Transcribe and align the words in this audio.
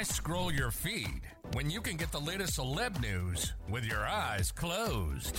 Why 0.00 0.04
scroll 0.04 0.50
your 0.50 0.70
feed 0.70 1.20
when 1.52 1.68
you 1.68 1.82
can 1.82 1.98
get 1.98 2.10
the 2.10 2.18
latest 2.18 2.58
celeb 2.58 3.02
news 3.02 3.52
with 3.68 3.84
your 3.84 4.00
eyes 4.06 4.50
closed? 4.50 5.38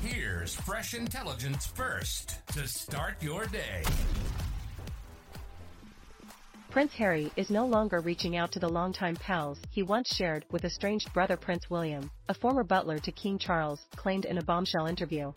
Here's 0.00 0.54
fresh 0.54 0.94
intelligence 0.94 1.66
first 1.66 2.46
to 2.52 2.68
start 2.68 3.20
your 3.20 3.44
day. 3.46 3.82
Prince 6.70 6.92
Harry 6.94 7.32
is 7.34 7.50
no 7.50 7.66
longer 7.66 7.98
reaching 7.98 8.36
out 8.36 8.52
to 8.52 8.60
the 8.60 8.68
longtime 8.68 9.16
pals 9.16 9.58
he 9.72 9.82
once 9.82 10.14
shared 10.14 10.44
with 10.52 10.64
estranged 10.64 11.12
brother 11.12 11.36
Prince 11.36 11.68
William, 11.68 12.08
a 12.28 12.34
former 12.34 12.62
butler 12.62 13.00
to 13.00 13.10
King 13.10 13.36
Charles, 13.36 13.84
claimed 13.96 14.26
in 14.26 14.38
a 14.38 14.44
bombshell 14.44 14.86
interview. 14.86 15.32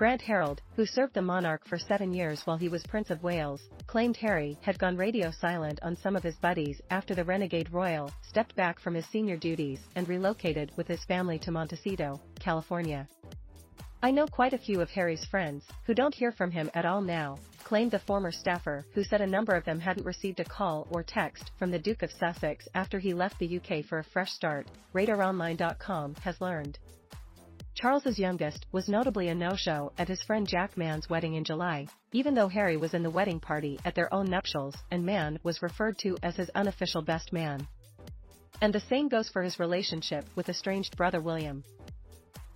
Grant 0.00 0.22
Harold, 0.22 0.62
who 0.76 0.86
served 0.86 1.12
the 1.12 1.20
monarch 1.20 1.66
for 1.66 1.76
seven 1.76 2.14
years 2.14 2.40
while 2.46 2.56
he 2.56 2.70
was 2.70 2.82
Prince 2.84 3.10
of 3.10 3.22
Wales, 3.22 3.68
claimed 3.86 4.16
Harry 4.16 4.56
had 4.62 4.78
gone 4.78 4.96
radio 4.96 5.30
silent 5.30 5.78
on 5.82 5.94
some 5.94 6.16
of 6.16 6.22
his 6.22 6.36
buddies 6.36 6.80
after 6.88 7.14
the 7.14 7.22
renegade 7.22 7.70
royal 7.70 8.10
stepped 8.22 8.56
back 8.56 8.80
from 8.80 8.94
his 8.94 9.04
senior 9.04 9.36
duties 9.36 9.78
and 9.96 10.08
relocated 10.08 10.72
with 10.74 10.88
his 10.88 11.04
family 11.04 11.38
to 11.40 11.50
Montecito, 11.50 12.18
California. 12.38 13.06
I 14.02 14.10
know 14.10 14.26
quite 14.26 14.54
a 14.54 14.58
few 14.58 14.80
of 14.80 14.88
Harry's 14.88 15.26
friends, 15.26 15.66
who 15.84 15.92
don't 15.92 16.14
hear 16.14 16.32
from 16.32 16.50
him 16.50 16.70
at 16.72 16.86
all 16.86 17.02
now, 17.02 17.36
claimed 17.62 17.90
the 17.90 17.98
former 17.98 18.32
staffer, 18.32 18.86
who 18.94 19.04
said 19.04 19.20
a 19.20 19.26
number 19.26 19.52
of 19.52 19.66
them 19.66 19.80
hadn't 19.80 20.06
received 20.06 20.40
a 20.40 20.44
call 20.44 20.88
or 20.90 21.02
text 21.02 21.50
from 21.58 21.70
the 21.70 21.78
Duke 21.78 22.02
of 22.02 22.10
Sussex 22.10 22.66
after 22.74 22.98
he 22.98 23.12
left 23.12 23.38
the 23.38 23.58
UK 23.58 23.84
for 23.84 23.98
a 23.98 24.04
fresh 24.04 24.32
start, 24.32 24.66
RadarOnline.com 24.94 26.14
has 26.22 26.40
learned. 26.40 26.78
Charles's 27.80 28.18
youngest 28.18 28.66
was 28.72 28.90
notably 28.90 29.28
a 29.28 29.34
no-show 29.34 29.90
at 29.96 30.06
his 30.06 30.22
friend 30.22 30.46
Jack 30.46 30.76
Mann's 30.76 31.08
wedding 31.08 31.32
in 31.36 31.44
July, 31.44 31.86
even 32.12 32.34
though 32.34 32.48
Harry 32.48 32.76
was 32.76 32.92
in 32.92 33.02
the 33.02 33.08
wedding 33.08 33.40
party 33.40 33.80
at 33.86 33.94
their 33.94 34.12
own 34.12 34.26
nuptials 34.26 34.76
and 34.90 35.02
Mann 35.02 35.38
was 35.44 35.62
referred 35.62 35.96
to 36.00 36.18
as 36.22 36.36
his 36.36 36.50
unofficial 36.54 37.00
best 37.00 37.32
man. 37.32 37.66
And 38.60 38.70
the 38.70 38.80
same 38.80 39.08
goes 39.08 39.30
for 39.30 39.40
his 39.40 39.58
relationship 39.58 40.26
with 40.36 40.50
estranged 40.50 40.94
brother 40.98 41.22
William. 41.22 41.64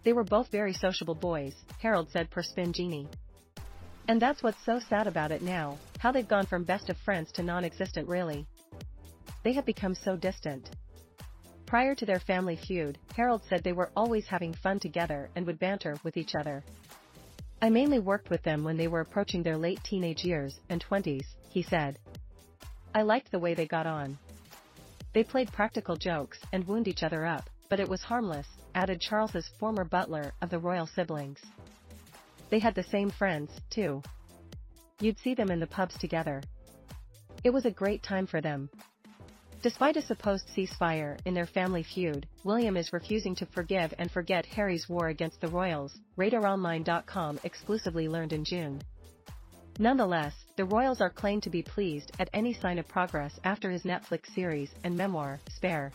They 0.04 0.12
were 0.12 0.24
both 0.24 0.50
very 0.50 0.74
sociable 0.74 1.14
boys, 1.14 1.54
Harold 1.78 2.10
said 2.10 2.30
per 2.30 2.42
Spin 2.42 2.74
Genie. 2.74 3.08
And 4.06 4.20
that's 4.20 4.42
what's 4.42 4.62
so 4.66 4.78
sad 4.78 5.06
about 5.06 5.32
it 5.32 5.40
now, 5.40 5.78
how 6.00 6.12
they've 6.12 6.28
gone 6.28 6.44
from 6.44 6.64
best 6.64 6.90
of 6.90 6.98
friends 6.98 7.32
to 7.32 7.42
non-existent 7.42 8.06
really. 8.08 8.46
They 9.42 9.54
have 9.54 9.64
become 9.64 9.94
so 9.94 10.16
distant. 10.16 10.68
Prior 11.74 11.96
to 11.96 12.06
their 12.06 12.20
family 12.20 12.54
feud, 12.54 12.98
Harold 13.16 13.42
said 13.48 13.64
they 13.64 13.72
were 13.72 13.90
always 13.96 14.28
having 14.28 14.54
fun 14.54 14.78
together 14.78 15.28
and 15.34 15.44
would 15.44 15.58
banter 15.58 15.96
with 16.04 16.16
each 16.16 16.36
other. 16.36 16.62
I 17.60 17.68
mainly 17.68 17.98
worked 17.98 18.30
with 18.30 18.44
them 18.44 18.62
when 18.62 18.76
they 18.76 18.86
were 18.86 19.00
approaching 19.00 19.42
their 19.42 19.56
late 19.56 19.82
teenage 19.82 20.22
years 20.22 20.60
and 20.68 20.84
20s, 20.88 21.26
he 21.50 21.64
said. 21.64 21.98
I 22.94 23.02
liked 23.02 23.32
the 23.32 23.40
way 23.40 23.54
they 23.54 23.66
got 23.66 23.88
on. 23.88 24.16
They 25.14 25.24
played 25.24 25.50
practical 25.50 25.96
jokes 25.96 26.38
and 26.52 26.64
wound 26.64 26.86
each 26.86 27.02
other 27.02 27.26
up, 27.26 27.50
but 27.68 27.80
it 27.80 27.88
was 27.88 28.02
harmless, 28.02 28.46
added 28.76 29.00
Charles's 29.00 29.50
former 29.58 29.84
butler 29.84 30.32
of 30.42 30.50
the 30.50 30.60
royal 30.60 30.86
siblings. 30.86 31.40
They 32.50 32.60
had 32.60 32.76
the 32.76 32.84
same 32.84 33.10
friends, 33.10 33.50
too. 33.68 34.00
You'd 35.00 35.18
see 35.18 35.34
them 35.34 35.50
in 35.50 35.58
the 35.58 35.66
pubs 35.66 35.98
together. 35.98 36.40
It 37.42 37.50
was 37.50 37.64
a 37.64 37.72
great 37.72 38.04
time 38.04 38.28
for 38.28 38.40
them. 38.40 38.70
Despite 39.64 39.96
a 39.96 40.02
supposed 40.02 40.46
ceasefire 40.48 41.18
in 41.24 41.32
their 41.32 41.46
family 41.46 41.82
feud, 41.82 42.26
William 42.44 42.76
is 42.76 42.92
refusing 42.92 43.34
to 43.36 43.46
forgive 43.46 43.94
and 43.98 44.10
forget 44.10 44.44
Harry's 44.44 44.90
war 44.90 45.08
against 45.08 45.40
the 45.40 45.48
royals, 45.48 45.98
RadarOnline.com 46.18 47.40
exclusively 47.44 48.06
learned 48.06 48.34
in 48.34 48.44
June. 48.44 48.82
Nonetheless, 49.78 50.34
the 50.56 50.66
royals 50.66 51.00
are 51.00 51.08
claimed 51.08 51.44
to 51.44 51.48
be 51.48 51.62
pleased 51.62 52.12
at 52.18 52.28
any 52.34 52.52
sign 52.52 52.78
of 52.78 52.86
progress 52.86 53.40
after 53.42 53.70
his 53.70 53.84
Netflix 53.84 54.26
series 54.34 54.70
and 54.84 54.98
memoir, 54.98 55.40
Spare. 55.48 55.90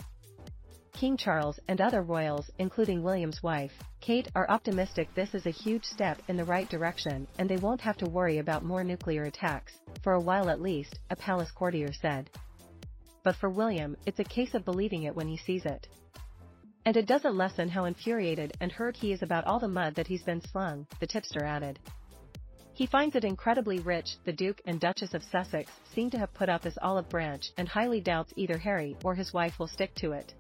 King 0.93 1.15
Charles 1.15 1.59
and 1.67 1.79
other 1.79 2.01
royals, 2.01 2.49
including 2.57 3.03
William's 3.03 3.43
wife, 3.43 3.77
Kate, 4.01 4.29
are 4.33 4.49
optimistic 4.49 5.13
this 5.13 5.35
is 5.35 5.45
a 5.45 5.51
huge 5.51 5.85
step 5.85 6.19
in 6.27 6.37
the 6.37 6.43
right 6.43 6.67
direction 6.69 7.27
and 7.37 7.47
they 7.47 7.57
won't 7.57 7.81
have 7.81 7.97
to 7.97 8.09
worry 8.09 8.39
about 8.39 8.65
more 8.65 8.83
nuclear 8.83 9.25
attacks, 9.25 9.73
for 10.01 10.13
a 10.13 10.19
while 10.19 10.49
at 10.49 10.59
least, 10.59 10.97
a 11.11 11.15
palace 11.15 11.51
courtier 11.51 11.93
said. 11.93 12.31
But 13.23 13.35
for 13.35 13.49
William, 13.49 13.97
it's 14.05 14.19
a 14.19 14.23
case 14.23 14.53
of 14.53 14.65
believing 14.65 15.03
it 15.03 15.15
when 15.15 15.27
he 15.27 15.37
sees 15.37 15.65
it. 15.65 15.87
And 16.85 16.95
it 16.95 17.05
doesn't 17.07 17.37
lessen 17.37 17.69
how 17.69 17.85
infuriated 17.85 18.55
and 18.61 18.71
hurt 18.71 18.97
he 18.97 19.11
is 19.11 19.21
about 19.21 19.45
all 19.45 19.59
the 19.59 19.67
mud 19.67 19.95
that 19.95 20.07
he's 20.07 20.23
been 20.23 20.41
slung, 20.41 20.87
the 20.99 21.07
tipster 21.07 21.43
added. 21.43 21.79
He 22.73 22.85
finds 22.85 23.15
it 23.15 23.25
incredibly 23.25 23.79
rich, 23.79 24.15
the 24.23 24.31
Duke 24.31 24.61
and 24.65 24.79
Duchess 24.79 25.13
of 25.13 25.21
Sussex 25.21 25.69
seem 25.93 26.09
to 26.11 26.17
have 26.17 26.33
put 26.33 26.47
up 26.47 26.63
his 26.63 26.77
olive 26.81 27.09
branch 27.09 27.51
and 27.57 27.67
highly 27.67 27.99
doubts 27.99 28.31
either 28.37 28.57
Harry 28.57 28.95
or 29.03 29.15
his 29.15 29.33
wife 29.33 29.59
will 29.59 29.67
stick 29.67 29.93
to 29.95 30.13
it. 30.13 30.33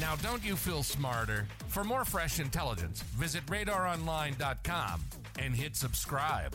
Now, 0.00 0.16
don't 0.16 0.44
you 0.44 0.54
feel 0.54 0.82
smarter? 0.82 1.46
For 1.68 1.82
more 1.82 2.04
fresh 2.04 2.40
intelligence, 2.40 3.00
visit 3.16 3.46
radaronline.com 3.46 5.00
and 5.38 5.54
hit 5.54 5.76
subscribe. 5.76 6.54